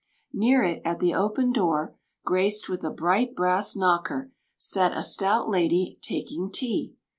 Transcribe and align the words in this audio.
Near 0.33 0.63
it 0.63 0.81
at 0.83 0.97
the 0.97 1.13
open 1.13 1.51
door 1.53 1.95
(graced 2.25 2.67
with 2.67 2.83
a 2.83 2.89
bright 2.89 3.35
brass 3.35 3.75
knocker) 3.75 4.31
sat 4.57 4.97
a 4.97 5.03
stout 5.03 5.47
lady 5.47 5.99
taking 6.01 6.51
tea. 6.51 6.95